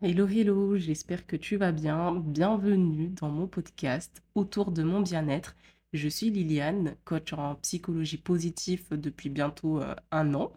Hello, 0.00 0.28
hello, 0.28 0.76
j'espère 0.76 1.26
que 1.26 1.34
tu 1.34 1.56
vas 1.56 1.72
bien. 1.72 2.14
Bienvenue 2.14 3.08
dans 3.08 3.30
mon 3.30 3.48
podcast 3.48 4.22
autour 4.36 4.70
de 4.70 4.84
mon 4.84 5.00
bien-être. 5.00 5.56
Je 5.92 6.08
suis 6.08 6.30
Liliane, 6.30 6.94
coach 7.04 7.32
en 7.32 7.56
psychologie 7.56 8.16
positive 8.16 8.84
depuis 8.92 9.28
bientôt 9.28 9.80
euh, 9.80 9.96
un 10.12 10.34
an, 10.34 10.52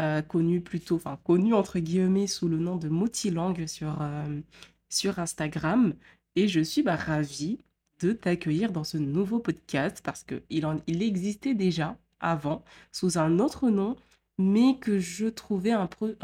euh, 0.00 0.20
connue 0.22 0.60
plutôt, 0.60 0.96
enfin 0.96 1.16
connue 1.22 1.54
entre 1.54 1.78
guillemets 1.78 2.26
sous 2.26 2.48
le 2.48 2.58
nom 2.58 2.74
de 2.74 2.88
Motilang 2.88 3.54
sur, 3.68 4.02
euh, 4.02 4.40
sur 4.88 5.20
Instagram. 5.20 5.94
Et 6.34 6.48
je 6.48 6.60
suis 6.60 6.82
bah, 6.82 6.96
ravie 6.96 7.58
de 8.00 8.12
t'accueillir 8.12 8.72
dans 8.72 8.84
ce 8.84 8.98
nouveau 8.98 9.38
podcast 9.38 10.00
parce 10.02 10.24
qu'il 10.24 10.66
il 10.88 11.02
existait 11.04 11.54
déjà 11.54 11.96
avant 12.18 12.64
sous 12.90 13.16
un 13.16 13.38
autre 13.38 13.70
nom, 13.70 13.94
mais 14.38 14.76
que 14.80 14.98
je 14.98 15.26
trouvais 15.28 15.70
un 15.70 15.86
peu, 15.86 16.16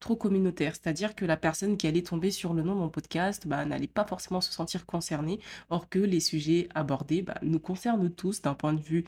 trop 0.00 0.16
communautaire. 0.16 0.74
C'est-à-dire 0.74 1.14
que 1.14 1.24
la 1.24 1.36
personne 1.36 1.76
qui 1.76 1.86
allait 1.86 2.02
tomber 2.02 2.30
sur 2.30 2.54
le 2.54 2.62
nom 2.62 2.74
de 2.74 2.80
mon 2.80 2.88
podcast 2.88 3.46
bah, 3.46 3.64
n'allait 3.64 3.86
pas 3.86 4.04
forcément 4.04 4.40
se 4.40 4.52
sentir 4.52 4.86
concernée, 4.86 5.40
or 5.70 5.88
que 5.88 5.98
les 5.98 6.20
sujets 6.20 6.68
abordés 6.74 7.22
bah, 7.22 7.38
nous 7.42 7.60
concernent 7.60 8.10
tous 8.10 8.42
d'un 8.42 8.54
point 8.54 8.72
de 8.72 8.80
vue 8.80 9.04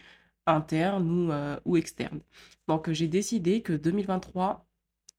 interne 0.46 1.10
ou, 1.10 1.32
euh, 1.32 1.58
ou 1.64 1.76
externe. 1.76 2.20
Donc 2.68 2.90
j'ai 2.90 3.08
décidé 3.08 3.62
que 3.62 3.72
2023, 3.72 4.66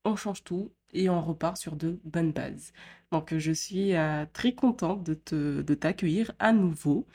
on 0.05 0.15
change 0.15 0.43
tout 0.43 0.71
et 0.93 1.09
on 1.09 1.21
repart 1.21 1.57
sur 1.57 1.75
de 1.75 1.99
bonnes 2.03 2.31
bases. 2.31 2.73
Donc 3.11 3.35
je 3.37 3.51
suis 3.51 3.95
euh, 3.95 4.25
très 4.33 4.53
contente 4.53 5.03
de 5.03 5.13
te, 5.13 5.61
de 5.61 5.73
t'accueillir 5.73 6.31
à 6.39 6.53
nouveau 6.53 7.07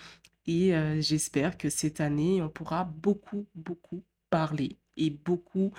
et 0.47 0.75
euh, 0.75 1.01
j'espère 1.01 1.59
que 1.59 1.71
cette 1.71 2.01
année, 2.01 2.41
on 2.43 2.49
pourra 2.49 2.85
beaucoup, 2.85 3.47
beaucoup 3.55 4.05
parler 4.31 4.79
et 4.97 5.11
beaucoup, 5.11 5.73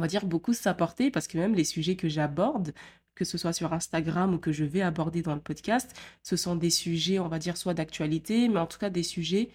on 0.00 0.02
va 0.02 0.08
dire 0.08 0.24
beaucoup 0.24 0.54
s'apporter 0.54 1.10
parce 1.10 1.26
que 1.28 1.36
même 1.36 1.54
les 1.54 1.64
sujets 1.64 1.94
que 1.94 2.08
j'aborde, 2.08 2.72
que 3.14 3.26
ce 3.26 3.36
soit 3.36 3.52
sur 3.52 3.74
Instagram 3.74 4.32
ou 4.34 4.38
que 4.38 4.50
je 4.50 4.64
vais 4.64 4.80
aborder 4.80 5.20
dans 5.20 5.34
le 5.34 5.42
podcast, 5.42 5.94
ce 6.22 6.36
sont 6.36 6.56
des 6.56 6.70
sujets, 6.70 7.18
on 7.18 7.28
va 7.28 7.38
dire, 7.38 7.58
soit 7.58 7.74
d'actualité, 7.74 8.48
mais 8.48 8.58
en 8.60 8.66
tout 8.66 8.78
cas 8.78 8.88
des 8.88 9.02
sujets 9.02 9.50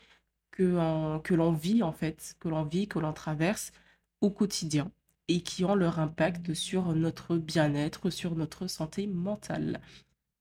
que, 0.51 0.77
en- 0.77 1.19
que 1.19 1.33
l'on 1.33 1.51
vit 1.51 1.81
en 1.81 1.91
fait, 1.91 2.35
que 2.39 2.47
l'on 2.47 2.63
vit, 2.63 2.88
que 2.88 2.99
l'on 2.99 3.11
traverse 3.13 3.71
au 4.21 4.29
quotidien 4.29 4.91
et 5.27 5.41
qui 5.41 5.66
ont 5.66 5.73
leur 5.75 5.99
impact 5.99 6.53
sur 6.53 6.93
notre 6.93 7.38
bien-être, 7.38 8.11
sur 8.11 8.35
notre 8.35 8.67
santé 8.67 9.07
mentale. 9.07 9.81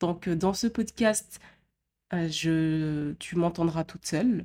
Donc, 0.00 0.28
euh, 0.28 0.36
dans 0.36 0.52
ce 0.54 0.66
podcast, 0.66 1.40
euh, 2.12 2.28
je, 2.28 3.12
tu 3.14 3.36
m'entendras 3.36 3.84
toute 3.84 4.06
seule, 4.06 4.44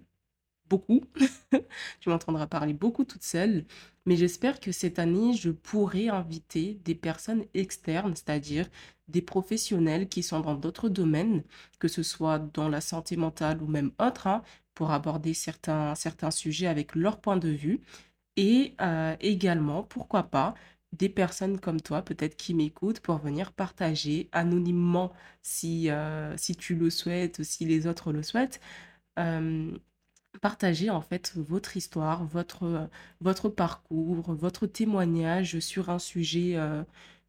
beaucoup. 0.69 1.01
Tu 2.01 2.09
m'entendras 2.09 2.47
parler 2.47 2.73
beaucoup 2.73 3.03
toute 3.05 3.23
seule, 3.23 3.65
mais 4.05 4.15
j'espère 4.15 4.59
que 4.59 4.71
cette 4.71 4.99
année, 4.99 5.33
je 5.33 5.49
pourrai 5.51 6.09
inviter 6.09 6.79
des 6.85 6.95
personnes 6.95 7.45
externes, 7.53 8.15
c'est-à-dire 8.15 8.67
des 9.07 9.21
professionnels 9.21 10.07
qui 10.09 10.23
sont 10.23 10.39
dans 10.41 10.55
d'autres 10.55 10.89
domaines, 10.89 11.43
que 11.79 11.87
ce 11.87 12.03
soit 12.03 12.39
dans 12.39 12.69
la 12.69 12.81
santé 12.81 13.17
mentale 13.17 13.61
ou 13.63 13.67
même 13.67 13.91
autre, 13.99 14.27
hein, 14.27 14.43
pour 14.75 14.91
aborder 14.91 15.33
certains, 15.33 15.95
certains 15.95 16.31
sujets 16.31 16.67
avec 16.67 16.95
leur 16.95 17.19
point 17.21 17.37
de 17.37 17.49
vue. 17.49 17.81
Et 18.37 18.75
euh, 18.81 19.15
également, 19.21 19.83
pourquoi 19.83 20.23
pas, 20.23 20.55
des 20.93 21.09
personnes 21.09 21.59
comme 21.59 21.81
toi, 21.81 22.01
peut-être 22.03 22.35
qui 22.37 22.53
m'écoutent, 22.53 22.99
pour 23.01 23.17
venir 23.17 23.51
partager 23.53 24.29
anonymement 24.31 25.13
si, 25.41 25.89
euh, 25.91 26.35
si 26.37 26.55
tu 26.55 26.75
le 26.75 26.89
souhaites, 26.89 27.43
si 27.43 27.65
les 27.65 27.87
autres 27.87 28.11
le 28.13 28.23
souhaitent. 28.23 28.59
euh, 29.19 29.71
Partagez 30.41 30.89
en 30.89 31.01
fait 31.01 31.33
votre 31.35 31.75
histoire, 31.75 32.23
votre, 32.23 32.63
euh, 32.63 32.87
votre 33.19 33.49
parcours, 33.49 34.31
votre 34.33 34.67
témoignage 34.67 35.59
sur 35.59 35.89
un 35.89 35.99
sujet, 35.99 36.53
euh, 36.55 36.83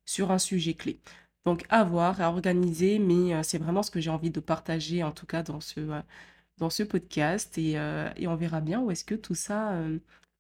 sur 0.05 0.31
un 0.31 0.39
sujet 0.39 0.75
clé. 0.75 1.01
Donc 1.45 1.65
à 1.71 1.83
voir, 1.83 2.21
à 2.21 2.29
organiser, 2.31 2.99
mais 2.99 3.35
euh, 3.35 3.43
c'est 3.43 3.59
vraiment 3.59 3.83
ce 3.83 3.91
que 3.91 4.01
j'ai 4.01 4.11
envie 4.11 4.31
de 4.31 4.41
partager 4.41 5.03
en 5.03 5.13
tout 5.13 5.27
cas 5.27 5.43
dans 5.43 5.61
ce, 5.61 5.81
dans 6.59 6.71
ce 6.71 6.83
podcast 6.83 7.57
et, 7.59 7.73
et 8.17 8.27
on 8.29 8.37
verra 8.37 8.61
bien 8.61 8.81
où 8.81 8.91
est-ce 8.91 9.05
que 9.05 9.15
tout 9.15 9.35
ça, 9.35 9.75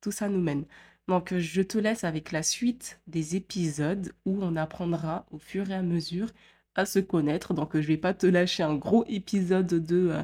tout 0.02 0.12
ça 0.12 0.28
nous 0.28 0.40
mène. 0.40 0.64
Donc 1.08 1.34
je 1.36 1.62
te 1.62 1.78
laisse 1.78 2.04
avec 2.04 2.30
la 2.32 2.42
suite 2.42 3.00
des 3.06 3.36
épisodes 3.36 4.12
où 4.26 4.38
on 4.42 4.54
apprendra 4.56 5.26
au 5.32 5.38
fur 5.38 5.70
et 5.70 5.74
à 5.74 5.82
mesure 5.82 6.28
à 6.74 6.86
se 6.86 6.98
connaître. 7.00 7.54
Donc 7.54 7.74
je 7.74 7.86
vais 7.86 7.96
pas 7.96 8.14
te 8.14 8.26
lâcher 8.26 8.62
un 8.62 8.74
gros 8.76 9.04
épisode 9.08 9.66
de... 9.66 10.14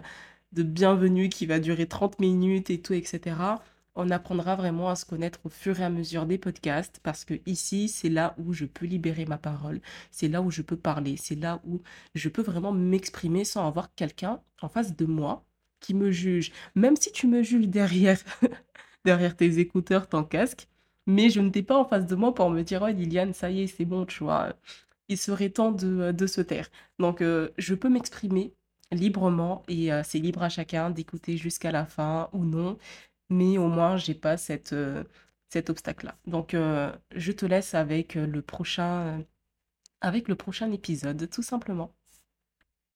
de 0.53 0.63
bienvenue 0.63 1.29
qui 1.29 1.47
va 1.47 1.59
durer 1.61 1.87
30 1.87 2.19
minutes 2.21 2.71
et 2.71 2.81
tout, 2.81 2.93
etc. 2.95 3.37
On 3.95 4.11
apprendra 4.11 4.57
vraiment 4.57 4.89
à 4.91 4.97
se 4.97 5.05
connaître 5.07 5.41
au 5.45 5.49
fur 5.49 5.81
et 5.81 5.85
à 5.85 5.91
mesure 5.91 6.27
des 6.27 6.39
podcasts 6.39 7.01
parce 7.03 7.25
que 7.25 7.35
ici, 7.47 7.89
c'est 7.89 8.09
là 8.09 8.35
où 8.39 8.53
je 8.53 8.65
peux 8.67 8.87
libérer 8.87 9.25
ma 9.27 9.39
parole, 9.39 9.81
c'est 10.11 10.29
là 10.29 10.43
où 10.43 10.51
je 10.51 10.63
peux 10.63 10.77
parler, 10.77 11.17
c'est 11.17 11.35
là 11.37 11.61
où 11.65 11.83
je 12.15 12.29
peux 12.29 12.43
vraiment 12.43 12.73
m'exprimer 12.73 13.45
sans 13.45 13.67
avoir 13.67 13.95
quelqu'un 13.95 14.41
en 14.63 14.69
face 14.69 14.97
de 14.97 15.07
moi 15.07 15.45
qui 15.81 15.95
me 15.95 16.11
juge. 16.11 16.53
Même 16.75 16.97
si 16.97 17.13
tu 17.13 17.27
me 17.27 17.43
juges 17.43 17.69
derrière, 17.69 18.21
derrière 19.05 19.37
tes 19.37 19.59
écouteurs, 19.59 20.09
ton 20.09 20.25
casque, 20.25 20.69
mais 21.07 21.31
je 21.31 21.41
ne 21.41 21.51
t'ai 21.51 21.63
pas 21.63 21.77
en 21.79 21.85
face 21.85 22.07
de 22.07 22.17
moi 22.17 22.35
pour 22.35 22.51
me 22.51 22.63
dire, 22.63 22.83
oh 22.83 22.89
Liliane, 22.89 23.33
ça 23.35 23.51
y 23.51 23.63
est, 23.63 23.67
c'est 23.69 23.85
bon, 23.85 24.05
tu 24.07 24.25
vois, 24.25 24.55
il 25.09 25.19
serait 25.19 25.51
temps 25.51 25.73
de, 25.73 26.13
de 26.13 26.27
se 26.27 26.41
taire. 26.41 26.69
Donc, 26.99 27.21
euh, 27.23 27.51
je 27.59 27.75
peux 27.75 27.89
m'exprimer 27.89 28.55
librement 28.93 29.65
et 29.69 29.93
euh, 29.93 30.03
c'est 30.05 30.19
libre 30.19 30.43
à 30.43 30.49
chacun 30.49 30.91
d'écouter 30.91 31.37
jusqu'à 31.37 31.73
la 31.73 31.87
fin 31.87 32.29
ou 32.33 32.45
non, 32.45 32.79
mais 33.31 33.59
au 33.59 33.69
moins 33.69 33.97
j'ai 33.97 34.15
pas 34.15 34.37
cette, 34.37 34.73
euh, 34.75 35.05
cet 35.51 35.71
obstacle-là. 35.71 36.19
Donc 36.27 36.55
euh, 36.55 36.93
je 37.15 37.33
te 37.33 37.47
laisse 37.47 37.75
avec 37.75 38.15
le 38.17 38.43
prochain, 38.43 39.25
avec 40.03 40.29
le 40.29 40.37
prochain 40.37 40.73
épisode, 40.73 41.31
tout 41.31 41.43
simplement. 41.43 41.96